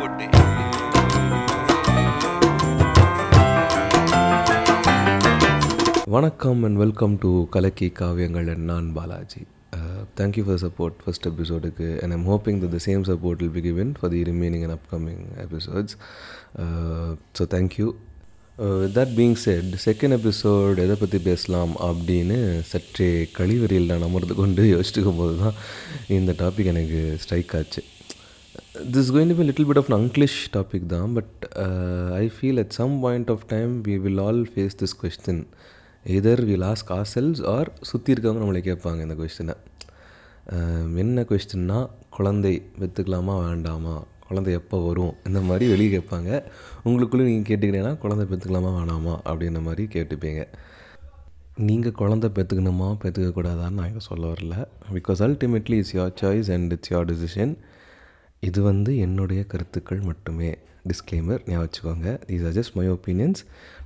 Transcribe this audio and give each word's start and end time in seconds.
போட்டு. 0.00 0.26
வணக்கம் 6.14 6.62
and 6.66 6.78
welcome 6.82 7.14
to 7.22 7.30
கலக்கி 7.54 7.88
காவியங்கள் 7.98 8.48
அண்ட் 8.52 8.64
நான் 8.70 8.88
Balaji. 8.98 9.42
Thank you 10.18 10.42
for 10.46 10.60
support 10.64 10.96
first 11.02 11.26
எபிசோடுக்கு 11.30 11.88
and 12.02 12.14
I'm 12.16 12.24
hoping 12.30 12.58
the 12.74 12.80
same 12.86 13.02
support 13.10 13.42
will 13.42 13.54
be 13.58 13.62
given 13.68 13.90
for 13.98 14.12
the 14.14 14.22
remaining 14.30 14.64
and 14.66 14.76
upcoming 14.78 15.22
episodes 15.44 15.94
so 17.38 17.46
thank you 17.56 17.88
that 18.96 19.14
being 19.18 19.36
said 19.44 19.70
second 19.86 20.16
episode 20.20 20.82
எதை 20.86 20.96
பற்றி 21.02 21.18
பேசலாம் 21.28 21.72
அப்படின்னு 21.88 22.38
சற்றே 22.72 23.10
கழிவறையில் 23.38 23.90
நான் 23.92 24.08
அமர்ந்து 24.08 24.34
கொண்டு 24.42 24.64
யோசிச்சுக்கும் 24.74 25.22
போது 25.22 25.36
தான் 25.44 25.56
இந்த 26.18 26.34
டாபிக் 26.42 26.72
எனக்கு 26.74 27.00
ஸ்ட்ரைக் 27.24 27.56
ஆச்சு. 27.60 27.82
This 28.94 29.10
going 29.14 29.30
to 29.32 29.36
be 29.40 29.46
little 29.48 29.68
bit 29.70 29.80
of 29.82 29.90
English 29.98 30.38
topic 30.56 30.86
தான் 30.94 31.12
but 31.18 31.44
I 32.22 32.24
feel 32.36 32.60
at 32.62 32.74
some 32.80 32.94
point 33.04 33.30
of 33.34 33.44
time 33.54 33.72
we 33.88 33.96
will 34.04 34.22
all 34.26 34.42
face 34.52 34.78
this 34.82 34.96
question 35.02 35.42
either 36.04 36.42
will 36.50 36.66
ask 36.70 36.92
ourselves 37.14 37.42
or 37.54 37.70
சுற்றி 37.90 38.12
இருக்கவங்க 38.14 38.42
நம்மளை 38.42 38.62
கேட்பாங்க 38.68 39.00
இந்த 39.06 39.16
கொஸ்டினை 39.22 39.56
um, 40.54 40.86
என்ன 41.02 41.24
கொஸ்டின்னா 41.30 41.78
குழந்தை 42.16 42.54
பெற்றுக்கலாமா 42.80 43.34
வேண்டாமா? 43.46 43.94
குழந்தை 44.28 44.50
எப்போ 44.58 44.76
வரும்? 44.86 45.14
இந்த 45.28 45.40
மாதிரி 45.40 45.64
வெளியே 45.72 45.90
கேட்பாங்க. 45.94 46.30
உங்களுக்குள்ளே 46.84 47.24
நீங்கள் 47.28 47.48
கேட்டுக்கிட்டீங்கன்னா 47.48 47.94
குழந்தை 48.04 48.24
பெற்றுக்கலாமா 48.30 48.70
வேணாமா? 48.78 49.14
அப்படின்ற 49.30 49.60
மாதிரி 49.68 49.84
கேட்டுப்பீங்க. 49.94 50.42
நீங்கள் 51.68 51.96
குழந்தை 52.02 52.28
பெற்றுக்கணுமா 52.36 52.88
பெற்றுக்கக்கூடாதான்னு 53.04 53.78
நான் 53.78 53.88
இங்கே 53.90 54.04
சொல்ல 54.10 54.24
வரல. 54.32 54.56
Because 54.98 55.22
ultimately 55.28 55.78
it's 55.82 55.94
your 55.98 56.14
choice 56.22 56.50
and 56.56 56.74
it's 56.76 56.92
your 56.94 57.08
decision 57.12 57.52
இது 58.48 58.60
வந்து 58.70 58.90
என்னுடைய 59.06 59.40
கருத்துக்கள் 59.52 60.02
மட்டுமே. 60.10 60.50
டிஸ்க்ளைமர் 60.90 61.42
ஞாபகம் 61.48 61.64
வச்சுக்கோங்க. 61.64 62.10
These 62.28 62.44
are 62.48 62.54
just 62.58 62.74
my 62.78 62.84
opinions 62.94 63.40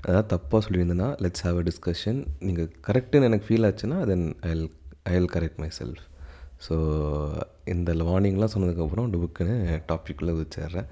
அதாவது 0.07 0.29
தப்பாக 0.35 0.61
சொல்லியிருந்தேன்னா 0.67 1.09
லெட்ஸ் 1.25 1.45
ஹாவ் 1.47 1.57
அ 1.63 1.65
டிஸ்கஷன் 1.71 2.21
நீங்கள் 2.47 2.69
கரெக்டுன்னு 2.89 3.29
எனக்கு 3.31 3.47
ஃபீல் 3.49 3.67
ஆச்சுன்னா 3.69 3.99
then 4.11 4.27
I 4.49 4.53
I 5.11 5.15
will 5.17 5.33
correct 5.37 5.61
myself 5.81 6.03
so 6.67 6.77
இந்த 7.75 7.93
வார்னிங்லாம் 8.11 8.55
சொன்னதுக்கப்புறம் 8.55 9.11
புக்குன்னு 9.25 9.57
டாப்பிக்குள்ளே 9.91 10.35
வச்சிடுறேன் 10.41 10.89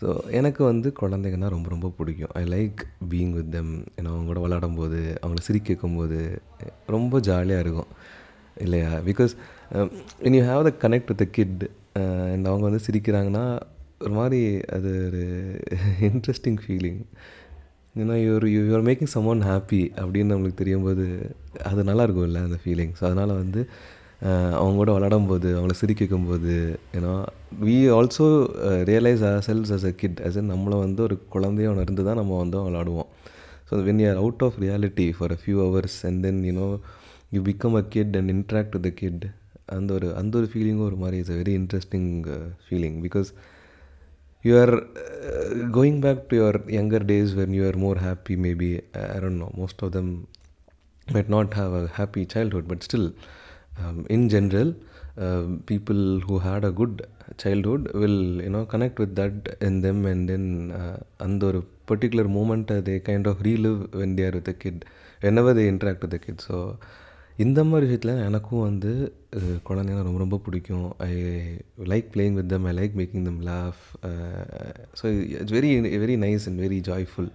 ஸோ 0.00 0.10
எனக்கு 0.38 0.62
வந்து 0.70 0.88
குழந்தைங்கன்னா 1.00 1.48
ரொம்ப 1.54 1.68
ரொம்ப 1.68 1.88
பிடிக்கும். 1.96 2.34
I 2.40 2.44
like 2.54 2.80
being 3.10 3.34
with 3.38 3.50
them 3.56 3.72
ஏன்னா 3.96 4.10
அவங்க 4.12 4.28
கூட 4.30 4.40
விளாடும் 4.44 4.78
போது 4.80 5.00
அவங்கள 5.22 5.42
சிரி 5.48 5.60
கேட்கும்போது 5.70 6.18
ரொம்ப 6.86 7.20
ஜாலியாக 7.28 7.64
இருக்கும். 7.64 7.90
இல்லையா? 8.64 8.92
Because 9.08 9.32
um, 9.76 9.88
when 10.22 10.34
you 10.38 10.42
have 10.50 10.62
the 10.68 10.72
connect 10.84 11.10
with 11.10 11.22
the 11.24 11.26
kid 11.36 11.62
and 12.30 12.48
அவங்க 12.50 12.64
வந்து 12.68 12.82
சிரிக்கிறாங்கன்னா 12.86 13.44
ஒரு 14.02 14.12
மாதிரி 14.12 14.40
அது 14.74 14.90
ஒரு 15.06 15.22
இன்ட்ரெஸ்டிங் 16.08 16.58
ஃபீலிங் 16.62 17.00
ஏன்னா 17.94 18.16
your 18.20 18.44
you 18.46 18.60
you're 18.62 18.84
making 18.88 19.12
someone 19.26 19.42
happy 19.42 19.80
அப்படின்னு 20.00 20.32
நம்மளுக்கு 20.32 20.60
தெரியும்போது 20.60 21.06
அது 21.70 21.80
நல்லா 21.84 22.04
இருக்கும்ல 22.06 22.42
அந்த 22.48 22.58
ஃபீலிங் 22.62 22.92
ஸோ 22.98 23.02
அதனால் 23.08 23.32
வந்து 23.34 23.62
அவங்க 24.56 24.76
கூட 24.76 24.92
விளாடும் 24.92 25.28
போது 25.28 25.48
அவங்கள 25.56 25.74
சிரிக்க 25.80 26.00
வைக்கும்போது 26.02 26.54
ஏன்னா 26.96 27.12
we 27.60 27.76
also 27.90 28.26
realise 28.90 29.22
ourselves 29.46 29.72
as 29.76 29.86
a 29.90 29.92
kid 30.02 30.20
as 30.26 30.38
in 30.42 30.46
நம்மளை 30.52 30.78
வந்து 30.78 31.00
ஒரு 31.02 31.16
குழந்தைய 31.34 31.72
உணர்ந்து 31.74 32.02
தான் 32.08 32.20
நம்ம 32.20 32.38
வந்து 32.38 32.64
விளாடுவோம் 32.66 33.10
so 33.68 33.82
when 33.86 34.00
you 34.02 34.08
are 34.08 34.20
out 34.24 34.42
of 34.42 34.58
reality 34.64 35.06
for 35.18 35.32
a 35.32 35.38
few 35.42 35.58
hours 35.64 35.98
and 36.08 36.20
then 36.26 36.40
you know 36.48 36.68
you 37.32 37.40
become 37.42 37.78
a 37.80 37.84
kid 37.96 38.16
and 38.16 38.32
interact 38.36 38.74
with 38.76 38.86
the 38.88 38.92
kid 39.00 39.24
அந்த 39.76 39.90
ஒரு 39.98 40.08
அந்த 40.20 40.38
ஒரு 40.40 40.48
ஃபீலிங்கும் 40.52 40.88
ஒரு 40.90 40.98
மாதிரி 41.04 41.18
it's 41.20 41.34
a 41.36 41.38
very 41.42 41.54
interesting 41.60 42.10
feeling 42.66 42.98
because 43.06 43.30
you 44.42 44.56
are 44.56 44.74
uh, 44.74 45.68
going 45.76 45.96
back 46.04 46.18
to 46.28 46.34
your 46.36 46.52
younger 46.76 47.00
days 47.10 47.30
when 47.38 47.50
you 47.56 47.64
are 47.70 47.78
more 47.86 47.96
happy 48.04 48.34
maybe 48.44 48.68
i 49.16 49.18
don't 49.22 49.38
know 49.42 49.50
most 49.62 49.82
of 49.86 49.90
them 49.96 50.06
might 51.14 51.28
not 51.34 51.56
have 51.60 51.72
a 51.80 51.86
happy 51.98 52.24
childhood 52.34 52.66
but 52.70 52.86
still 52.88 53.06
um, 53.82 53.98
in 54.16 54.22
general 54.34 54.68
uh, 55.24 55.42
people 55.72 56.00
who 56.26 56.38
had 56.46 56.64
a 56.70 56.72
good 56.80 56.94
childhood 57.42 57.82
will 58.02 58.18
you 58.46 58.52
know 58.54 58.64
connect 58.72 58.98
with 59.02 59.12
that 59.20 59.34
in 59.68 59.76
them 59.86 59.98
and 60.12 60.22
then 60.32 60.46
uh, 60.80 60.96
அந்த 61.26 61.44
ஒரு 61.50 61.60
particular 61.92 62.26
moment 62.38 62.66
uh, 62.74 62.80
they 62.88 62.96
kind 63.10 63.26
of 63.30 63.36
relive 63.48 63.78
when 64.00 64.10
they 64.16 64.26
are 64.28 64.34
with 64.38 64.48
the 64.50 64.56
kid 64.62 64.78
whenever 65.24 65.52
they 65.58 65.68
interact 65.74 66.00
with 66.04 66.12
the 66.16 66.22
kid 66.26 66.38
so 66.48 66.56
இந்த 67.44 67.60
மாதிரி 67.68 67.84
விஷயத்தில் 67.86 68.22
எனக்கும் 68.28 68.64
வந்து 68.68 68.90
குழந்தைங்க 69.68 70.02
ரொம்ப 70.06 70.20
ரொம்ப 70.22 70.38
பிடிக்கும். 70.46 70.86
I 71.06 71.12
like 71.92 72.08
playing 72.14 72.36
with 72.38 72.50
them 72.52 72.66
I 72.70 72.72
like 72.78 72.94
making 73.00 73.26
them 73.28 73.40
laugh 73.50 73.82
so 75.00 75.04
it's 75.40 75.54
very 75.56 75.70
very 76.04 76.16
nice 76.24 76.46
and 76.50 76.60
very 76.64 76.78
joyful 76.88 77.30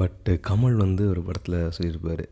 but 0.00 0.32
Kamal 0.48 0.76
வந்து 0.84 1.04
ஒரு 1.12 1.22
படத்தில் 1.28 1.58
சொல்லியிருப்பார். 1.76 2.24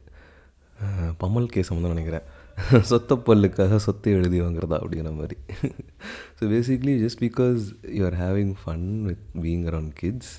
பமல் 1.22 1.48
கேஸ் 1.54 1.72
தான் 1.74 1.94
நினைக்கிறேன். 1.94 2.26
சொத்த 2.90 3.16
பல்லுக்காக 3.26 3.76
சொத்தை 3.86 4.12
எழுதி 4.18 4.38
வாங்குறதா 4.44 4.76
அப்படிங்கிற 4.82 5.12
மாதிரி. 5.18 5.36
So 6.38 6.48
basically 6.54 6.94
just 7.04 7.22
because 7.26 7.62
you 7.98 8.02
are 8.08 8.18
having 8.22 8.54
fun 8.62 8.86
with 9.08 9.24
being 9.44 9.66
around 9.70 9.94
kids 10.00 10.32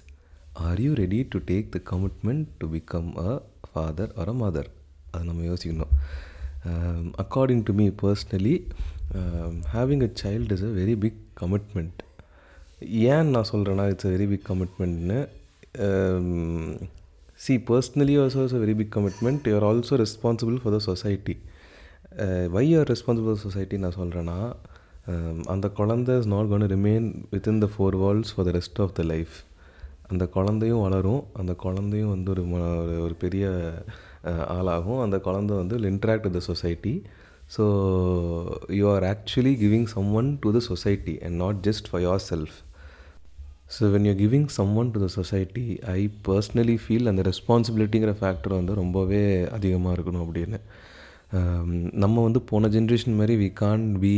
are 0.67 0.81
you 0.85 0.91
ready 1.03 1.21
to 1.35 1.39
take 1.51 1.69
the 1.77 1.81
commitment 1.91 2.45
to 2.61 2.67
become 2.75 3.09
a 3.27 3.31
father 3.69 4.13
or 4.21 4.33
a 4.33 4.37
mother 4.43 4.69
அதை 5.11 5.27
நம்ம 5.27 5.53
யோசிக்கணும். 5.53 5.93
According 7.17 7.61
to 7.63 7.73
me 7.73 7.87
personally 7.87 8.67
having 9.73 10.01
a 10.01 10.11
child 10.23 10.51
is 10.51 10.63
a 10.63 10.65
very 10.65 10.97
big 10.97 11.17
commitment 11.41 11.97
ஏன் 12.89 13.29
நான் 13.29 13.45
சொல்கிறேன்னா 13.51 13.87
it's 13.89 14.05
a 14.05 14.09
very 14.09 14.27
big 14.29 14.51
கமிட்மெண்ட்னு 14.51 15.27
see 17.35 17.55
personally 17.55 18.17
also 18.17 18.43
is 18.43 18.53
a 18.53 18.57
very 18.57 18.75
big 18.75 18.97
commitment 18.97 19.47
you 19.47 19.59
are 19.59 19.75
also 19.75 20.05
responsible 20.05 20.55
for 20.63 20.73
the 20.73 20.79
society 20.79 21.37
why 22.49 22.77
our 22.77 22.91
responsible 22.91 23.33
society 23.33 23.77
நான் 23.77 23.95
சொல்கிறேன்னா 23.99 24.53
அந்த 25.45 25.69
குழந்தை 25.69 26.17
is 26.17 26.27
not 26.27 26.49
gonna 26.49 26.61
remain 26.61 27.25
within 27.31 27.57
the 27.57 27.65
four 27.65 27.95
walls 27.95 28.31
for 28.35 28.51
the 28.51 28.51
rest 28.51 28.81
of 28.81 28.93
the 28.93 29.03
life 29.03 29.35
அந்த 30.07 30.25
குழந்தையும் 30.27 30.81
வளரும். 30.81 31.23
அந்த 31.33 31.53
குழந்தையும் 31.53 32.09
வந்து 32.09 32.31
ஒரு 32.31 32.43
ஒரு- 32.47 33.13
பெரிய 33.13 33.73
ஆளாகும். 34.57 35.01
அந்த 35.05 35.17
குழந்தை 35.27 35.53
வந்து 35.61 35.75
interact 35.91 36.25
with 36.27 36.37
the 36.39 36.43
society 36.51 36.93
so 37.55 37.63
you 38.79 38.85
are 38.95 39.05
actually 39.11 39.53
giving 39.61 39.87
someone 40.19 40.27
to 40.43 40.49
the 40.57 40.59
society 40.71 41.15
and 41.27 41.37
not 41.43 41.61
just 41.67 41.87
for 41.91 42.03
yourself 42.31 42.57
so 43.75 43.89
when 43.93 44.07
you 44.09 44.13
giving 44.21 44.47
someone 44.81 44.91
to 44.95 44.99
the 45.05 45.07
society 45.19 45.65
I 45.95 46.01
personally 46.27 46.75
feel 46.83 47.09
அந்த 47.11 47.23
ரெஸ்பான்சிபிலிட்டிங்கிற 47.29 48.13
ஃபேக்டர் 48.21 48.59
வந்து 48.59 48.75
ரொம்பவே 48.81 49.23
அதிகமாக 49.57 49.95
இருக்கணும் 49.97 50.23
அப்படின்னு. 50.25 50.59
நம்ம 52.03 52.21
வந்து 52.27 52.39
போன 52.51 52.69
ஜென்ரேஷன் 52.75 53.17
மாதிரி 53.17 53.33
வி 53.41 53.49
கான் 53.59 53.83
பி 54.03 54.15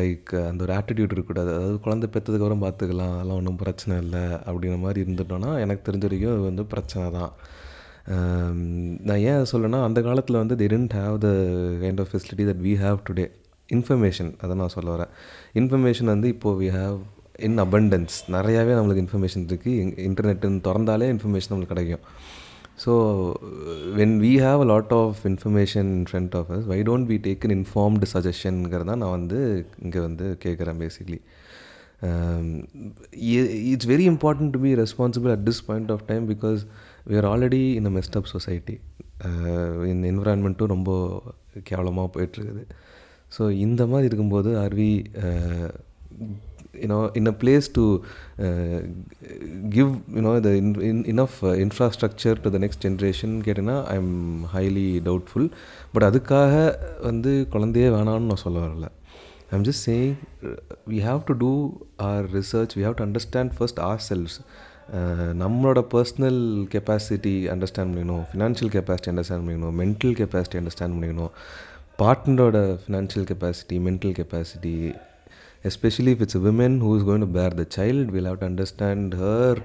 லைக் 0.00 0.30
அந்த 0.48 0.60
ஒரு 0.66 0.72
ஆட்டிடியூட் 0.78 1.14
இருக்கக்கூடாது. 1.14 1.50
அதாவது 1.58 1.78
குழந்தை 1.86 2.06
பெற்றதுக்கப்புறம் 2.14 2.64
பார்த்துக்கலாம் 2.64 3.14
அதெல்லாம் 3.16 3.38
ஒன்றும் 3.40 3.60
பிரச்சனை 3.62 3.94
இல்லை 4.04 4.24
அப்படிங்கிற 4.48 4.80
மாதிரி 4.84 5.02
இருந்துட்டோன்னா 5.04 5.50
எனக்கு 5.64 5.86
தெரிஞ்ச 5.88 6.04
வரைக்கும் 6.08 6.34
அது 6.34 6.42
வந்து 6.50 6.64
பிரச்சனை 6.72 7.04
தான். 7.18 7.32
Um, 8.06 8.56
நான் 9.08 9.20
ஏன் 9.30 9.44
சொல்லேன்னா 9.50 9.80
அந்த 9.88 9.98
காலத்தில் 10.06 10.38
வந்து 10.40 10.54
they 10.60 10.66
didn't 10.72 10.94
have 11.00 11.16
the 11.24 11.28
kind 11.82 12.00
of 12.02 12.08
facility 12.12 12.44
that 12.48 12.62
we 12.64 12.72
have 12.82 12.96
today 13.08 13.26
information 13.68 14.30
அதை 14.42 14.54
நான் 14.60 14.72
சொல்ல 14.74 14.88
வரேன். 14.94 15.12
இன்ஃபர்மேஷன் 15.60 16.10
வந்து 16.14 16.28
இப்போது 16.34 16.58
வி 16.62 16.68
ஹாவ் 16.78 16.96
இன் 17.48 17.58
அபண்டன்ஸ் 17.64 18.16
நிறையாவே 18.36 18.72
நம்மளுக்கு 18.78 19.04
இன்ஃபர்மேஷன் 19.04 19.44
இருக்குது 19.50 20.02
இன்டர்நெட்டுன்னு 20.08 20.60
திறந்தாலே 20.68 21.08
இன்ஃபர்மேஷன் 21.14 21.52
நம்மளுக்கு 21.52 21.74
கிடைக்கும். 21.74 22.04
So 22.84 22.92
when 24.00 24.16
we 24.26 24.32
have 24.46 24.60
a 24.66 24.68
lot 24.72 24.94
of 25.00 25.20
information 25.32 25.90
in 25.96 26.06
front 26.10 26.36
of 26.40 26.50
us 26.56 26.66
why 26.72 26.78
don't 26.90 27.08
be 27.12 27.18
take 27.28 27.44
an 27.48 27.56
informed 27.58 28.08
சஜஷனுங்கிறத 28.14 28.96
நான் 29.02 29.16
வந்து 29.18 29.40
இங்கே 29.84 30.02
வந்து 30.08 30.28
கேட்குறேன் 30.46 30.80
basically 30.84 31.20
it's 33.72 33.88
very 33.92 34.06
important 34.14 34.54
to 34.56 34.60
be 34.64 34.72
responsible 34.84 35.32
at 35.36 35.44
this 35.50 35.62
point 35.68 35.92
of 35.96 36.04
time 36.08 36.24
because 36.32 36.62
we 37.08 37.16
already 37.32 37.62
in 37.78 37.88
a 37.90 37.92
messed 37.98 38.16
up 38.18 38.32
society 38.32 38.74
இந்த 39.92 40.04
என்விரான்மெண்ட்டும் 40.12 40.72
ரொம்ப 40.74 40.90
கேவலமாக 41.68 42.08
போயிட்டுருக்குது. 42.14 42.64
ஸோ 43.36 43.42
இந்த 43.64 43.82
மாதிரி 43.90 44.08
இருக்கும்போது 44.10 44.50
are 44.62 44.74
we 44.80 44.90
you know 46.82 46.98
in 47.18 47.30
a 47.30 47.34
place 47.42 47.66
to 47.78 47.84
give 49.76 49.90
you know 50.16 50.32
the 50.46 50.52
enough 51.12 51.36
infrastructure 51.64 52.40
to 52.44 52.50
the 52.54 52.60
next 52.64 52.84
generation 52.86 53.34
கேட்டிங்கன்னா 53.46 53.78
I 53.92 53.96
am 54.02 54.16
highly 54.54 54.88
doubtful 55.08 55.48
but 55.94 56.06
அதுக்காக 56.10 56.54
வந்து 57.08 57.32
குழந்தையே 57.54 57.88
வேணாம்னு 57.96 58.30
நான் 58.32 58.44
சொல்ல 58.46 58.58
வரல. 58.66 58.88
I 59.50 59.54
am 59.58 59.66
just 59.68 59.86
saying 59.88 60.14
we 60.92 61.00
have 61.08 61.22
to 61.30 61.36
do 61.44 61.52
our 62.08 62.26
research 62.38 62.74
we 62.78 62.84
have 62.88 62.98
to 63.00 63.06
understand 63.08 63.54
first 63.58 63.82
ourselves 64.10 64.36
நம்மளோட 65.42 65.84
personal 65.94 66.66
capacity 66.74 67.34
understand 67.52 67.92
பண்ணிக்கணும் 67.92 68.24
ஃபினான்ஷியல் 68.32 68.72
கெப்பாசிட்டி 68.76 69.10
அண்டர்ஸ்டாண்ட் 69.12 69.44
பண்ணிக்கணும் 69.44 69.78
மென்டல் 69.82 70.16
கெப்பாசிட்டி 70.20 70.58
அண்டர்ஸ்டாண்ட் 70.60 70.94
பண்ணிக்கணும் 70.96 71.30
பார்ட்னரோட 71.98 72.78
financial 72.84 73.26
capacity 73.30 73.78
mental 73.78 74.14
capacity 74.20 74.94
especially 75.64 76.10
if 76.12 76.20
it's 76.20 76.34
a 76.34 76.40
woman 76.40 76.80
who 76.80 76.96
is 76.96 77.04
going 77.04 77.20
to 77.20 77.26
bear 77.26 77.50
the 77.50 77.64
child 77.64 78.10
we'll 78.10 78.24
have 78.24 78.40
to 78.40 78.46
understand 78.46 79.14
her 79.14 79.56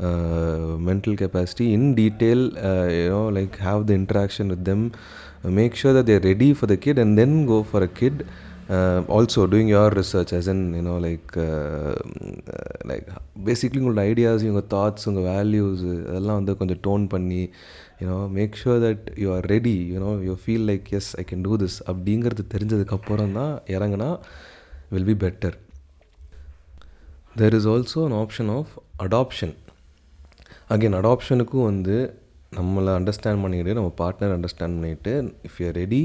uh, 0.00 0.76
mental 0.88 1.16
capacity 1.16 1.72
in 1.72 1.94
detail 1.94 2.56
uh, 2.58 2.88
you 2.88 3.08
know 3.08 3.28
like 3.28 3.56
have 3.58 3.86
the 3.86 3.94
interaction 3.94 4.48
with 4.48 4.64
them 4.64 4.90
uh, 5.44 5.48
make 5.48 5.76
sure 5.76 5.92
that 5.92 6.06
they're 6.06 6.20
ready 6.20 6.52
for 6.52 6.66
the 6.66 6.76
kid 6.76 6.98
and 6.98 7.16
also 8.68 8.72
doing 8.72 9.04
for 9.04 9.04
a 9.04 9.04
kid 9.04 9.04
uh, 9.04 9.04
also 9.08 9.46
doing 9.46 9.68
your 9.68 9.90
research 9.90 10.32
as 10.32 10.46
in 10.48 10.74
you 10.74 10.82
know 10.82 10.96
like 10.98 11.36
uh, 11.36 11.94
like 12.90 13.08
basically 13.48 13.80
உங்களோட 13.80 14.02
ideas 14.10 14.44
உங்கள் 14.50 14.68
thoughts 14.74 15.06
உங்கள் 15.10 15.26
values 15.32 15.82
அதெல்லாம் 16.08 16.38
வந்து 16.40 16.54
கொஞ்சம் 16.56 16.80
tone 16.86 17.04
பண்ணி 17.14 17.42
you know 18.02 18.18
make 18.38 18.56
sure 18.62 18.80
that 18.86 19.04
you 19.22 19.28
are 19.36 19.46
ready 19.54 19.76
you know 19.94 20.10
you 20.28 20.34
feel 20.44 20.66
like 20.70 20.88
yes 20.98 21.10
I 21.20 21.24
can 21.24 21.44
do 21.48 21.56
this 21.64 21.78
அப்படிங்கிறது 21.90 22.44
தெரிஞ்சதுக்கப்புறம் 22.54 23.34
தான் 23.40 23.54
இறங்கினா 23.76 24.08
will 24.90 25.08
be 25.12 25.16
better 25.26 25.56
there 27.36 27.56
is 27.60 27.68
also 27.74 28.02
an 28.08 28.18
option 28.24 28.52
of 28.58 28.72
adoption 29.06 29.54
again 30.74 30.98
அடாப்ஷனுக்கும் 31.00 31.68
வந்து 31.70 31.96
நம்மளை 32.52 32.92
அண்டர்ஸ்டாண்ட் 32.98 33.42
பண்ணிக்கிட்டு 33.44 33.78
நம்ம 33.80 33.90
partner 34.02 34.34
understand 34.36 34.76
பண்ணிக்கிட்டு 34.78 35.14
if 35.48 35.58
you 35.62 35.70
ready 35.72 36.04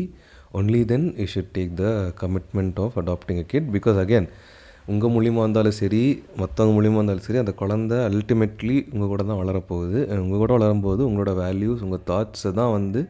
only 0.57 0.81
then 0.91 1.07
you 1.21 1.25
should 1.33 1.51
take 1.57 1.73
the 1.81 1.87
commitment 2.21 2.79
of 2.85 2.95
adopting 3.01 3.41
a 3.43 3.45
kid 3.51 3.67
because 3.75 3.97
again 4.03 4.27
உங்கள் 4.91 5.11
மூலியமாக 5.15 5.43
இருந்தாலும் 5.45 5.75
சரி 5.79 6.03
மற்றவங்க 6.41 6.73
மூலியமாக 6.77 6.99
இருந்தாலும் 6.99 7.25
சரி 7.27 7.39
அந்த 7.41 7.53
குழந்த 7.59 7.93
அல்டிமேட்லி 8.09 8.77
உங்கள் 8.93 9.11
கூட 9.11 9.23
தான் 9.31 9.41
வளரப்போகுது. 9.41 9.99
உங்கள் 10.23 10.41
கூட 10.43 10.51
வளரும்போது 10.57 11.01
உங்களோட 11.07 11.33
வேல்யூஸ் 11.41 11.83
உங்கள் 11.87 12.03
தாட்ஸை 12.11 12.51
தான் 12.61 12.71
வந்து 12.77 13.01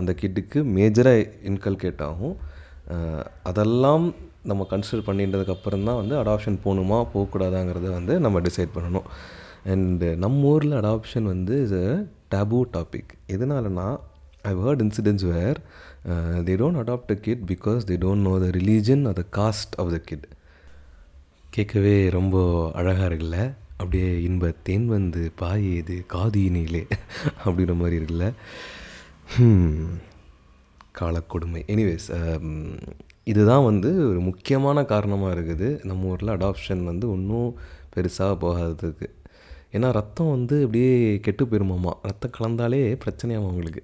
அந்த 0.00 0.10
கிட்டுக்கு 0.20 0.58
மேஜராக 0.76 1.28
இன்கல்கேட் 1.50 2.02
ஆகும். 2.08 2.34
அதெல்லாம் 3.50 4.06
நம்ம 4.50 4.66
கன்சிடர் 4.72 5.06
பண்ணிட்டதுக்கப்புறம் 5.08 5.86
தான் 5.88 6.00
வந்து 6.02 6.14
அடாப்ஷன் 6.22 6.58
போகணுமா 6.64 6.98
போகக்கூடாதாங்கிறத 7.12 7.88
வந்து 7.98 8.14
நம்ம 8.24 8.40
டிசைட் 8.46 8.74
பண்ணணும். 8.76 9.06
அண்டு 9.72 10.08
நம்ம 10.24 10.48
ஊரில் 10.54 10.78
அடாப்ஷன் 10.82 11.26
வந்து 11.34 11.54
இஸ் 11.64 11.76
அ 11.84 11.88
டேபு 12.34 12.60
டாபிக் 12.76 13.12
எதனாலனா 13.34 13.88
I 14.48 14.52
heard 14.62 14.82
incidents 14.86 15.26
where 15.32 15.58
they 16.48 16.54
don't 16.62 16.80
adopt 16.82 17.12
a 17.14 17.18
kid 17.26 17.42
because 17.52 17.82
they 17.90 17.96
don't 18.04 18.26
know 18.28 18.34
the 18.44 18.48
religion 18.58 19.02
a 19.10 19.14
the 19.20 19.24
caste 19.38 19.74
of 19.82 19.92
the 19.94 19.98
kid 20.10 20.26
கேட்கவே 21.56 21.94
ரொம்ப 22.10 22.36
அழகாக 22.80 23.08
இருக்குல்ல? 23.10 23.38
அப்படியே 23.80 24.08
இன்ப 24.28 24.50
தேன் 24.66 24.86
வந்து 24.96 25.22
பாயேது 25.40 25.96
காதியினிலே 26.14 26.82
அப்படின்ற 27.44 27.74
மாதிரி 27.80 27.98
இருக்குல்ல? 28.00 28.26
காலக்கொடுமை. 31.00 31.60
எனிவேஸ் 31.74 32.08
um, 32.18 32.50
இதுதான் 33.32 33.64
வந்து 33.68 33.90
ஒரு 34.10 34.20
முக்கியமான 34.28 34.84
காரணமாக 34.92 35.34
இருக்குது. 35.36 35.68
நம்ம 35.88 36.08
ஊரில் 36.12 36.34
அடாப்ஷன் 36.36 36.82
வந்து 36.90 37.06
ஒன்றும் 37.14 37.50
பெருசாக 37.94 38.34
போகாததுக்கு. 38.44 39.08
ஏன்னா 39.74 39.88
ரத்தம் 39.98 40.32
வந்து 40.36 40.56
அப்படியே 40.64 40.92
கெட்டு 41.26 41.44
போயிருமாம்மா 41.44 41.92
ரத்தம் 42.08 42.34
கலந்தாலே 42.38 42.80
பிரச்சனையாகும் 43.04 43.48
அவங்களுக்கு. 43.50 43.82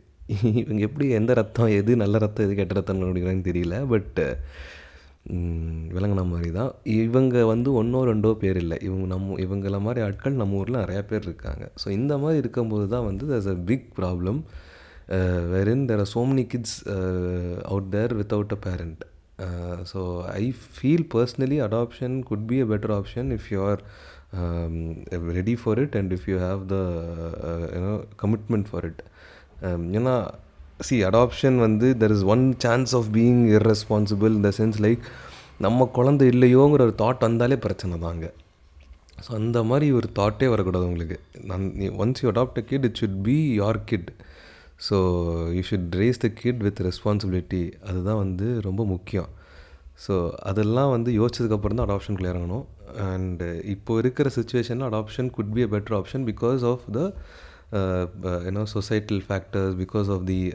இவங்க 0.60 0.80
எப்படி 0.80 1.06
எந்த 1.10 1.32
ரத்தம் 1.34 1.74
எது 1.76 1.92
நல்ல 1.96 2.18
ரத்தம் 2.18 2.46
எது 2.46 2.54
கெட்ட 2.54 2.74
ரத்தம் 2.74 3.02
அப்படிங்கிறாங்கன்னு 3.02 3.50
தெரியல 3.50 3.76
பட்டு 3.86 4.26
விளங்கின 5.94 6.24
மாதிரி 6.26 6.50
தான் 6.50 6.70
இவங்க 6.96 7.36
வந்து 7.44 7.70
ஒன்றோ 7.72 8.00
ரெண்டோ 8.04 8.30
பேர் 8.34 8.56
இல்லை 8.56 8.76
இவங்க 8.82 9.06
நம்ம 9.06 9.38
இவங்கள 9.40 9.78
மாதிரி 9.80 10.00
ஆட்கள் 10.00 10.40
நம்ம 10.40 10.56
ஊரில் 10.56 10.82
நிறையா 10.82 11.02
பேர் 11.06 11.22
இருக்காங்க 11.22 11.64
ஸோ 11.82 11.86
இந்த 11.90 12.14
மாதிரி 12.18 12.38
இருக்கும்போது 12.38 12.86
தான் 12.88 13.06
வந்து 13.06 13.24
that's 13.26 13.52
a 13.54 13.56
big 13.66 13.88
problem 13.98 14.38
where 15.50 15.68
in 15.68 15.84
there 15.86 16.00
are 16.00 16.12
so 16.14 16.22
many 16.28 16.44
kids 16.46 16.76
out 17.64 17.90
there 17.90 18.14
without 18.14 18.54
a 18.54 18.60
parent 18.66 19.02
so 19.92 20.00
I 20.34 20.44
feel 20.76 21.06
personally 21.14 21.58
adoption 21.60 22.16
could 22.22 22.46
be 22.46 22.58
a 22.60 22.66
better 22.66 22.94
option 22.94 23.30
if 23.32 23.48
you 23.52 23.60
are 23.62 23.82
ready 25.32 25.56
for 25.62 25.80
it 25.80 25.96
and 25.96 26.12
if 26.12 26.26
you 26.28 26.38
have 26.38 26.62
the 26.66 26.78
you know 27.76 27.92
commitment 28.16 28.68
for 28.70 28.86
it 28.86 29.02
ஏன்னா 29.98 30.14
see 30.86 30.96
adoption 31.10 31.58
வந்து 31.66 31.88
there 32.00 32.14
is 32.16 32.24
one 32.34 32.44
chance 32.64 32.92
of 32.98 33.08
being 33.16 33.42
irresponsible 33.58 34.34
in 34.38 34.42
the 34.46 34.50
sense 34.58 34.78
like 34.86 35.04
நம்ம 35.64 35.86
குழந்தை 35.98 36.26
இல்லையோங்கிற 36.32 36.82
ஒரு 36.88 36.94
thought 37.02 37.24
வந்தாலே 37.26 37.56
பிரச்சனை 37.66 37.98
தாங்க 38.06 38.26
so 39.26 39.30
அந்த 39.40 39.58
மாதிரி 39.70 39.86
ஒரு 39.98 40.08
தாட்டே 40.18 40.46
வரக்கூடாது 40.54 40.86
உங்களுக்கு. 40.88 41.16
நான் 41.50 41.64
once 42.04 42.22
you 42.22 42.28
adopt 42.32 42.58
a 42.62 42.64
kid 42.70 42.86
it 42.88 42.98
should 43.00 43.20
be 43.28 43.36
your 43.60 43.78
kid 43.90 44.10
so 44.88 44.96
you 45.56 45.62
should 45.70 45.94
raise 46.00 46.20
the 46.24 46.28
kid 46.42 46.60
with 46.66 46.82
responsibility 46.88 47.62
அதுதான் 47.88 48.20
வந்து 48.24 48.48
ரொம்ப 48.68 48.84
முக்கியம். 48.92 49.30
ஸோ 50.06 50.14
அதெல்லாம் 50.50 50.90
வந்து 50.96 51.10
யோசிச்சதுக்கப்புறம் 51.20 51.78
தான் 51.78 51.88
அடாப்ஷனுக்குள்ளே 51.88 52.32
இறங்கணும். 52.34 52.66
அண்ட் 53.10 53.42
இப்போ 53.74 53.92
இருக்கிற 54.02 54.30
சுச்சுவேஷனில் 54.36 54.88
adoption 54.90 55.30
could 55.36 55.52
be 55.56 55.62
a 55.66 55.70
better 55.74 55.96
option 56.00 56.26
because 56.30 56.64
of 56.72 56.84
the 56.98 57.00
you know 57.72 58.62
societal 58.62 59.22
factors 59.28 59.74
because 59.74 60.10
of 60.10 60.26
the 60.26 60.52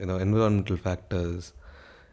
you know 0.00 0.16
environmental 0.26 0.80
factors 0.84 1.52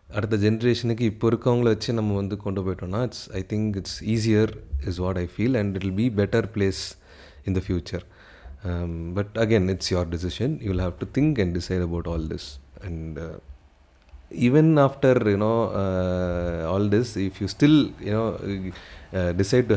அடுத்த 0.09 0.35
ஜென்ரேஷனுக்கு 0.35 1.01
இப்போ 1.01 1.27
இருக்கவங்கள 1.27 1.63
வச்சு 1.63 1.93
நம்ம 1.93 2.15
வந்து 2.15 2.37
கொண்டு 2.37 2.61
போயிட்டோம்னா 2.65 3.01
it's 3.03 3.31
I 3.31 3.45
think 3.53 3.77
it's 3.77 4.03
easier 4.03 4.51
is 4.87 4.97
what 4.97 5.17
I 5.17 5.27
feel 5.35 5.57
and 5.61 5.75
it 5.75 5.83
will 5.83 5.97
be 6.03 6.09
better 6.09 6.47
place 6.55 6.97
in 7.45 7.53
the 7.53 7.61
future 7.67 8.05
but 9.13 9.37
again 9.37 9.69
it's 9.69 9.91
your 9.91 10.09
decision 10.09 10.59
you 10.61 10.69
will 10.69 10.79
have 10.79 10.97
to 10.99 11.07
think 11.19 11.39
and 11.39 11.53
decide 11.53 11.81
about 11.81 12.07
all 12.07 12.27
this 12.27 12.59
and 12.81 13.19
even 14.31 14.77
after 14.77 15.29
you 15.31 15.37
know 15.37 15.69
uh, 15.81 16.71
all 16.71 16.87
this 16.89 17.15
if 17.15 17.39
you 17.41 17.47
still 17.47 17.91
you 17.99 18.11
know 18.11 18.39
uh, 19.13 19.31
decide 19.31 19.69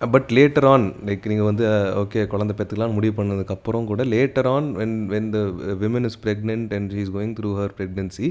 but 0.00 0.28
later 0.36 0.66
on 0.66 0.86
like 1.06 1.28
நீங்கள் 1.30 1.48
வந்து 1.48 1.64
okay 2.02 2.20
குழந்தை 2.26 2.54
பெற்றுக்கலாம் 2.56 2.94
முடிவு 2.94 3.14
பண்ணதுக்கப்புறம் 3.16 3.86
கூட 3.86 4.02
later 4.12 4.48
on 4.48 4.68
when 4.76 4.98
when 5.08 5.30
the 5.32 5.38
women 5.80 6.06
is 6.08 6.18
pregnant 6.24 6.74
and 6.76 6.92
she 6.92 7.00
is 7.00 7.14
going 7.16 7.34
through 7.38 7.50
her 7.58 7.74
pregnancy 7.78 8.28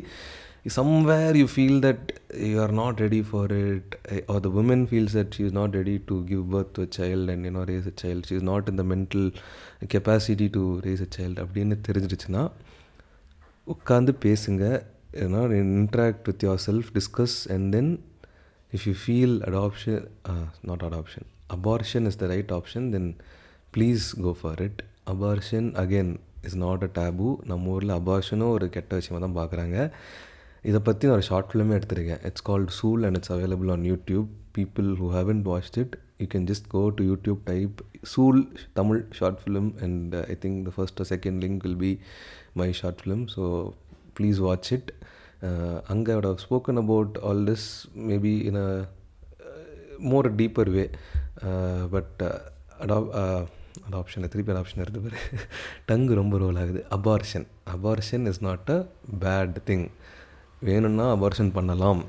somewhere 0.75 1.35
you 1.35 1.45
feel 1.51 1.81
that 1.85 2.07
you 2.45 2.55
are 2.63 2.73
not 2.79 3.01
ready 3.05 3.21
for 3.29 3.51
it 3.65 3.93
or 4.31 4.41
the 4.45 4.49
woman 4.61 4.85
feels 4.89 5.15
that 5.17 5.33
she 5.35 5.43
is 5.45 5.57
not 5.59 5.75
ready 5.75 5.95
to 6.05 6.17
give 6.31 6.43
birth 6.53 6.73
to 6.77 6.85
child 6.97 7.31
and 7.33 7.47
you know 7.47 7.63
raise 7.71 7.87
a 7.87 7.95
child 8.03 8.25
she 8.29 8.35
is 8.35 8.47
not 8.51 8.69
in 8.69 8.79
the 8.81 8.85
mental 8.93 9.27
capacity 9.93 10.47
to 10.57 10.63
raise 10.85 11.03
a 11.05 11.09
child 11.17 11.39
அப்படின்னு 11.45 11.77
தெரிஞ்சிருச்சுன்னா 11.87 12.43
உட்காந்து 13.67 14.13
பேசுங்க 14.25 14.63
ஏன்னா 15.21 15.41
interact 15.61 16.27
with 16.27 16.43
yourself 16.67 16.91
discuss 16.95 17.37
and 17.53 17.67
then 17.75 17.91
if 18.75 18.85
you 18.89 18.93
feel 19.03 19.35
adoption 19.49 20.05
not 20.69 20.85
adoption 20.89 21.27
abortion 21.55 22.07
is 22.11 22.19
the 22.21 22.27
right 22.33 22.53
option 22.59 22.87
then 22.95 23.09
please 23.75 24.05
go 24.25 24.31
for 24.39 24.61
it 24.67 24.81
abortion 25.13 25.67
again 25.83 26.13
is 26.47 26.57
not 26.65 26.83
a 26.87 26.89
taboo 26.97 27.27
நம்ம 27.51 27.71
ஊரில் 27.75 27.93
அபார்ஷனும் 27.99 28.53
ஒரு 28.55 28.65
கெட்ட 28.75 28.99
விஷயமாக 28.99 29.21
தான் 29.25 29.37
பார்க்குறாங்க. 29.39 29.77
இதை 30.69 30.79
பற்றி 30.87 31.07
நான் 31.07 31.17
ஒரு 31.17 31.25
ஷார்ட் 31.29 31.49
ஃபிலிமே 31.49 31.73
எடுத்திருக்கேன். 31.77 32.21
It's 32.27 32.45
called 32.49 32.73
Sool 32.79 33.03
and 33.07 33.17
it's 33.19 33.33
available 33.35 33.69
on 33.75 33.85
YouTube 33.91 34.27
people 34.57 34.89
who 35.01 35.07
haven't 35.17 35.41
watch 35.49 35.77
it 35.83 35.95
you 36.21 36.27
can 36.33 36.47
just 36.51 36.67
go 36.75 36.81
to 36.97 37.03
YouTube 37.11 37.41
type 37.51 37.77
Sool 38.13 38.39
Tamil 38.79 39.01
short 39.19 39.39
film 39.43 39.69
and 39.85 40.15
I 40.33 40.35
think 40.45 40.59
the 40.67 40.73
first 40.77 41.01
second 41.13 41.39
link 41.45 41.59
will 41.65 41.81
be 41.85 41.91
my 42.61 42.69
short 42.81 43.01
film 43.03 43.23
so 43.35 43.43
please 44.19 44.39
watch 44.47 44.71
it 44.77 44.89
அங்கே 45.93 46.11
I 46.13 46.17
have 46.27 46.43
spoken 46.45 46.79
about 46.83 47.15
all 47.29 47.43
this 47.51 47.67
maybe 48.09 48.33
in 48.49 48.59
a 48.65 48.69
more 50.11 50.29
deeper 50.41 50.71
way 50.77 50.85
but 51.95 52.23
adop 52.83 53.09
adoption 53.87 54.31
திருப்பி 54.33 54.51
adoption 54.53 54.81
இருந்து 54.83 55.01
பேர். 55.03 55.17
Tongue 55.89 56.13
ரொம்ப 56.19 56.37
role 56.43 56.59
ஆகுது. 56.61 56.79
Abortion 56.97 57.45
abortion 57.73 58.25
is 58.31 58.41
not 58.47 58.71
a 58.75 58.77
bad 59.23 59.57
thing 59.69 59.85
வேணும்னா 60.67 61.05
abortion 61.15 61.51
பண்ணலாம். 61.57 62.01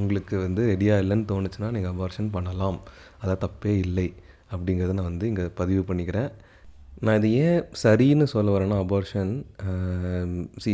உங்களுக்கு 0.00 0.34
வந்து 0.44 0.62
ரெடியாக 0.72 1.02
இல்லைன்னு 1.02 1.26
தோணுச்சுன்னா 1.32 1.70
நீங்கள் 1.76 1.92
அபார்ஷன் 1.94 2.28
பண்ணலாம். 2.36 2.78
அதை 3.22 3.34
தப்பே 3.44 3.72
இல்லை. 3.86 4.08
அப்படிங்கிறத 4.52 4.96
நான் 4.98 5.10
வந்து 5.12 5.28
இங்கே 5.30 5.46
பதிவு 5.60 5.82
பண்ணிக்கிறேன். 5.88 6.30
நான் 7.04 7.18
இது 7.20 7.30
ஏன் 7.46 7.60
சரின்னு 7.82 8.26
சொல்ல 8.34 8.54
வரேன்னா 8.56 8.78
அபார்ஷன் 8.84 9.32
சி 10.64 10.72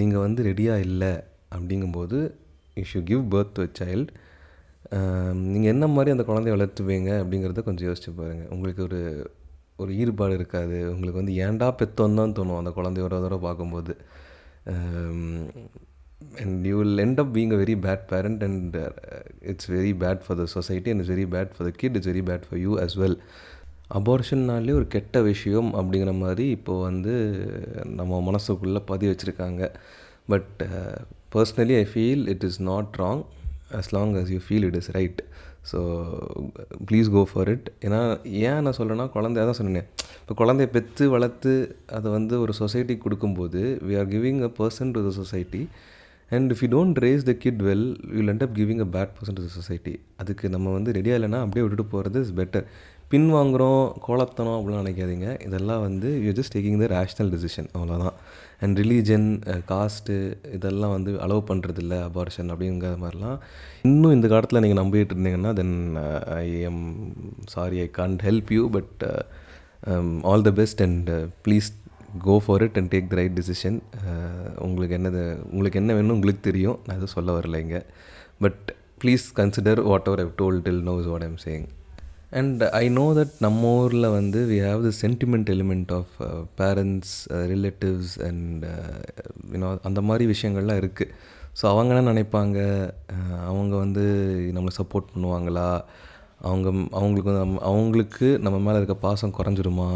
நீங்கள் 0.00 0.24
வந்து 0.26 0.40
ரெடியாக 0.50 0.84
இல்லை. 0.88 1.12
அப்படிங்கும்போது 1.56 2.18
you 2.78 2.84
should 2.92 3.00
give 3.10 3.22
birth 3.34 3.54
to 3.58 3.64
child 3.80 4.08
நீங்கள் 5.52 5.72
என்ன 5.72 5.86
மாதிரி 5.94 6.10
அந்த 6.14 6.24
குழந்தைய 6.28 6.54
வளர்த்துவீங்க 6.56 7.10
அப்படிங்கிறத 7.22 7.62
கொஞ்சம் 7.68 7.88
யோசிச்சு 7.88 8.10
பாருங்கள் 8.16 8.50
உங்களுக்கு 8.54 8.82
ஒரு 8.88 9.00
ஒரு 9.82 9.90
ஈடுபாடு 10.00 10.34
இருக்காது. 10.38 10.78
உங்களுக்கு 10.94 11.20
வந்து 11.22 11.34
ஏன்டா 11.44 11.68
பெத்தோன்னு 11.80 12.18
தான் 12.20 12.34
தோணும் 12.38 12.60
அந்த 12.60 12.72
குழந்தைய 12.78 13.06
ஒரு 13.06 13.14
தடவை 13.16 13.38
பார்க்கும்போது 13.46 13.92
and 16.42 16.66
you 16.70 16.74
will 16.80 17.02
end 17.04 17.20
up 17.22 17.32
being 17.36 17.52
a 17.56 17.58
very 17.62 17.76
bad 17.86 18.02
parent 18.12 18.42
and 18.48 18.76
it's 19.52 19.70
very 19.76 19.92
bad 20.02 20.20
for 20.24 20.38
the 20.40 20.46
society 20.56 20.90
and 20.92 21.00
it's 21.02 21.12
very 21.14 21.26
bad 21.34 21.52
for 21.54 21.68
the 21.68 21.72
kid 21.82 21.96
it's 21.98 22.10
very 22.12 22.24
bad 22.30 22.44
for 22.48 22.60
you 22.64 22.72
as 22.84 22.96
well 23.02 23.16
அபார்ஷன்னாலே 23.98 24.72
ஒரு 24.80 24.86
கெட்ட 24.96 25.22
விஷயம் 25.30 25.70
அப்படிங்கிற 25.74 26.12
மாதிரி 26.18 26.44
இப்போது 26.56 26.84
வந்து 26.88 27.14
நம்ம 27.98 28.20
மனசுக்குள்ளே 28.28 28.82
பதிவு 28.92 29.10
வச்சுருக்காங்க. 29.12 29.62
But 30.28 30.60
personally 31.34 31.76
I 31.82 31.84
feel 31.92 32.24
it 32.28 32.44
is 32.48 32.60
not 32.70 32.98
wrong 33.02 33.22
as 33.78 33.90
long 33.94 34.14
as 34.22 34.30
you 34.34 34.40
feel 34.46 34.66
it 34.68 34.78
is 34.80 34.90
right 34.90 35.20
so 35.70 35.78
please 36.88 37.08
go 37.10 37.22
for 37.32 37.48
it 37.48 37.66
ஏன்னா 37.84 38.00
ஏன் 38.44 38.62
நான் 38.64 38.76
சொல்கிறேன்னா 38.78 39.06
குழந்தை 39.10 39.44
தான் 39.44 39.58
சொன்னேன். 39.60 39.88
இப்போ 40.20 40.34
குழந்தைய 40.34 40.68
பெற்று 40.70 41.04
வளர்த்து 41.08 41.52
அதை 41.92 42.08
வந்து 42.10 42.34
ஒரு 42.40 42.52
சொசைட்டிக்கு 42.52 43.02
கொடுக்கும்போது 43.02 43.60
we 43.88 43.96
are 44.00 44.08
giving 44.08 44.40
a 44.42 44.50
person 44.58 44.92
to 44.96 45.00
the 45.08 45.12
society 45.20 45.62
and 46.30 46.52
if 46.52 46.62
you 46.64 46.68
don't 46.68 46.98
raise 46.98 47.24
the 47.24 47.32
kid 47.44 47.62
well 47.62 47.86
you 48.16 48.22
end 48.22 48.42
up 48.42 48.54
giving 48.58 48.80
a 48.80 48.88
bad 48.96 49.12
person 49.18 49.38
to 49.38 49.44
the 49.46 49.50
society 49.56 49.94
அதுக்கு 50.16 50.48
நம்ம 50.48 50.72
வந்து 50.72 50.92
ரெடியாக 50.92 51.18
இல்லைன்னா 51.20 51.40
அப்படியே 51.40 51.64
விட்டுட்டு 51.64 51.86
போகிறது 51.94 52.20
இஸ் 52.20 52.34
பெட்டர் 52.34 52.66
பின் 53.12 53.28
வாங்குகிறோம் 53.34 53.84
கோலத்தனம் 54.06 54.56
அப்படிலாம் 54.56 54.82
நினைக்காதீங்க. 54.82 55.28
இதெல்லாம் 55.46 55.80
வந்து 55.84 56.08
you 56.24 56.32
just 56.38 56.52
taking 56.54 56.76
the 56.82 56.88
rational 56.92 57.30
decision 57.32 57.68
அவ்வளோதான் 57.76 58.14
அண்ட் 58.64 58.76
ரிலீஜன் 58.80 59.26
காஸ்ட்டு 59.70 60.16
இதெல்லாம் 60.56 60.92
வந்து 60.96 61.12
அலோவ் 61.24 61.42
பண்ணுறதில்ல 61.48 61.96
அபார்ஷன் 62.08 62.50
அப்படிங்கிற 62.52 62.90
மாதிரிலாம். 63.04 63.38
இன்னும் 63.88 64.14
இந்த 64.16 64.28
காலத்தில் 64.32 64.62
நீங்கள் 64.64 64.80
நம்பிட்டு 64.82 65.14
இருந்தீங்கன்னா 65.14 65.52
then 65.60 65.74
I 66.36 66.46
am 66.68 66.84
sorry 67.54 67.80
I 67.86 67.88
can't 67.98 68.22
help 68.28 68.52
you 68.56 68.62
but 68.76 69.02
all 70.32 70.46
the 70.48 70.52
best 70.60 70.84
and 70.86 71.10
please 71.48 71.72
go 72.28 72.36
for 72.46 72.64
it 72.68 72.78
and 72.82 72.92
take 72.94 73.10
the 73.14 73.20
right 73.22 73.36
decision 73.40 73.80
உங்களுக்கு 74.68 74.96
என்னது 75.00 75.24
உங்களுக்கு 75.50 75.82
என்ன 75.82 75.98
வேணும் 75.98 76.16
உங்களுக்கு 76.18 76.44
தெரியும். 76.50 76.78
நான் 76.86 76.98
எதுவும் 77.00 77.16
சொல்ல 77.16 77.38
வரலைங்க 77.40 77.82
but 78.46 78.64
please 79.02 79.26
consider 79.42 79.82
whatever 80.12 80.24
I 80.26 80.28
told 80.42 80.64
till 80.68 80.82
now 80.92 81.10
what 81.14 81.26
I'm 81.30 81.38
saying 81.48 81.68
and 82.32 82.62
I 82.80 82.84
know 82.98 83.04
that 83.18 83.34
நம்ம 83.38 83.70
ஊரில் 83.78 84.08
வந்து 84.10 84.40
we 84.50 84.58
have 84.66 84.82
the 84.88 84.92
sentiment 85.02 85.48
element 85.54 85.92
of 85.92 86.12
parents 86.60 87.14
relatives 87.52 88.14
and 88.28 88.64
you know 89.52 89.70
அந்த 89.88 90.00
மாதிரி 90.00 90.26
விஷயங்கள்லாம் 90.32 90.80
இருக்குது 90.82 91.12
ஸோ 91.58 91.64
அவங்க 91.72 91.90
என்ன 91.94 92.10
நினைப்பாங்க 92.12 92.58
uh, 93.14 93.36
அவங்க 93.48 93.74
வந்து 93.76 94.04
நம்மளை 94.56 94.72
சப்போர்ட் 94.78 95.10
பண்ணுவாங்களா? 95.12 95.68
அவங்க 96.40 96.68
அவங்களுக்கு 96.98 97.30
வந்து 97.30 97.62
அவங்களுக்கு 97.70 98.28
நம்ம 98.44 98.58
மேலே 98.66 98.78
இருக்க 98.80 98.96
பாசம் 99.06 99.34
குறைஞ்சிருமா? 99.38 99.88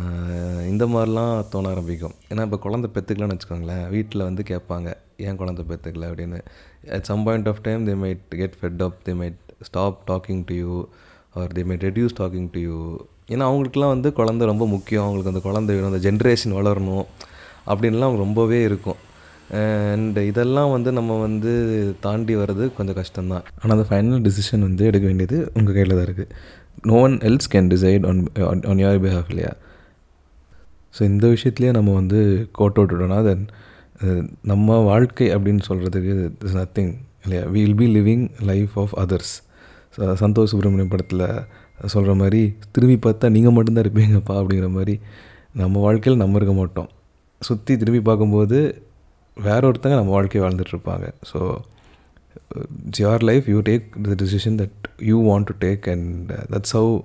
Uh, 0.00 0.58
இந்த 0.72 0.84
மாதிரிலாம் 0.94 1.34
தோண 1.52 1.70
ஆரம்பிக்கும். 1.74 2.16
ஏன்னா 2.30 2.44
இப்போ 2.48 2.58
குழந்தை 2.66 2.90
பெற்றுக்கலன்னு 2.96 3.36
வச்சுக்கோங்களேன் 3.36 3.84
வீட்டில் 3.94 4.26
வந்து 4.28 4.44
கேட்பாங்க 4.52 4.88
ஏன் 5.26 5.38
குழந்தை 5.42 5.64
பெற்றுக்கல 5.70 6.10
அப்படின்னு. 6.10 6.40
At 6.96 7.08
some 7.10 7.24
point 7.28 7.50
of 7.52 7.62
time 7.68 7.86
they 7.88 7.94
might 8.04 8.26
get 8.42 8.58
fed 8.60 8.84
up 8.88 8.98
they 9.08 9.14
might 9.22 9.40
stop 9.68 9.98
talking 10.12 10.44
to 10.50 10.56
you 10.64 10.74
or 11.38 11.52
they 11.58 11.62
may 11.70 11.76
reduce 11.86 12.14
talking 12.20 12.48
to 12.54 12.60
you 12.68 12.76
ஏன்னா 13.32 13.44
அவங்களுக்குலாம் 13.48 13.92
வந்து 13.94 14.08
குழந்தை 14.18 14.44
ரொம்ப 14.50 14.64
முக்கியம். 14.74 15.04
அவங்களுக்கு 15.04 15.32
அந்த 15.32 15.42
குழந்தை 15.48 15.74
வேணும் 15.76 15.90
அந்த 15.92 16.02
ஜென்ரேஷன் 16.06 16.54
வளரணும் 16.58 17.04
அப்படின்லாம் 17.70 18.08
அவங்க 18.08 18.20
ரொம்பவே 18.26 18.58
இருக்கும். 18.68 18.98
அண்ட் 19.60 20.18
இதெல்லாம் 20.30 20.72
வந்து 20.74 20.90
நம்ம 20.96 21.12
வந்து 21.26 21.52
தாண்டி 22.04 22.34
வர்றது 22.40 22.64
கொஞ்சம் 22.76 22.98
கஷ்டம்தான். 23.00 23.44
ஆனால் 23.60 23.74
அந்த 23.76 23.86
ஃபைனல் 23.90 24.22
டிசிஷன் 24.26 24.66
வந்து 24.68 24.84
எடுக்க 24.90 25.06
வேண்டியது 25.10 25.38
உங்கள் 25.58 25.76
கையில் 25.76 25.94
தான் 25.96 26.06
இருக்குது 26.08 26.32
no 26.88 26.96
one 27.06 27.16
else 27.28 27.50
can 27.54 27.70
decide 27.72 28.04
on 28.10 28.20
on 28.72 28.82
your 28.84 29.00
behalf 29.06 29.30
இல்லையா? 29.32 29.52
ஸோ 30.96 31.00
இந்த 31.10 31.26
விஷயத்துலேயே 31.34 31.72
நம்ம 31.78 31.94
வந்து 32.00 32.20
கோட் 32.58 32.78
அவுட் 32.80 32.94
தென் 33.30 33.44
நம்ம 34.50 34.78
வாழ்க்கை 34.90 35.28
அப்படின்னு 35.36 35.62
சொல்கிறதுக்கு 35.68 36.14
இஸ் 36.48 36.58
நத்திங் 36.60 36.92
இல்லையா? 37.24 37.44
Will 37.56 37.78
be 37.82 37.88
living 37.98 38.24
life 38.50 38.74
of 38.82 38.94
others 39.04 39.34
Santosh 39.96 40.52
Subramaniam 40.52 40.88
படத்தில் 40.88 41.24
சொல்கிற 41.86 42.14
மாதிரி 42.14 42.54
திரும்பி 42.70 43.10
பார்த்தா 43.10 43.30
நீங்கள் 43.30 43.52
மட்டும்தான் 43.52 43.84
இருப்பீங்கப்பா 43.84 44.34
அப்படிங்கிற 44.40 44.70
மாதிரி 44.70 45.00
நம்ம 45.52 45.80
வாழ்க்கையில் 45.80 46.22
நம்ம 46.22 46.36
இருக்க 46.36 46.54
மாட்டோம். 46.54 46.88
சுற்றி 47.40 47.76
திரும்பி 47.76 48.00
பார்க்கும்போது 48.00 48.82
வேற 49.36 49.70
ஒருத்தங்க 49.70 49.96
நம்ம 49.96 50.10
வாழ்க்கையை 50.10 50.50
வாழ்ந்துட்டுருப்பாங்க 50.50 51.12
so 51.32 51.58
it's 52.86 53.02
your 53.02 53.22
life 53.22 53.48
you 53.48 53.60
take 53.60 53.84
the 54.02 54.24
decision 54.24 54.56
that 54.62 54.88
you 54.98 55.16
want 55.30 55.44
to 55.44 55.54
take 55.66 55.90
and 55.90 56.32
that's 56.32 56.74
how 56.76 57.02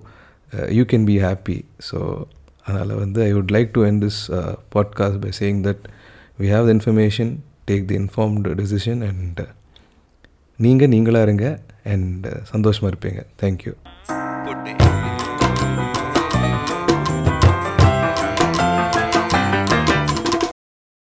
you 0.70 0.84
can 0.84 1.06
be 1.06 1.20
happy 1.20 1.66
so 1.92 2.26
அதனால் 2.64 2.94
வந்து 2.96 3.24
I 3.24 3.34
would 3.34 3.54
like 3.56 3.72
to 3.72 3.82
end 3.82 4.02
this 4.02 4.32
podcast 4.76 5.22
by 5.22 5.32
saying 5.40 5.62
that 5.64 5.84
we 6.40 6.48
have 6.54 6.66
the 6.66 6.74
information 6.74 7.38
take 7.72 7.86
the 7.86 7.98
informed 7.98 8.54
decision 8.54 9.08
and 9.08 9.42
நீங்கள் 10.58 10.88
நீங்களாக 10.88 11.22
இருங்க. 11.22 11.60
And 11.94 12.26
uh, 12.28 12.42
சந்தோஷமாக 12.54 12.92
இருப்பீங்க. 12.94 13.22
Thank you 13.44 13.74
good 14.48 14.64
டே 14.68 14.85